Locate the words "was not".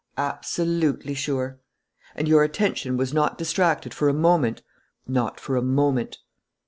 2.97-3.37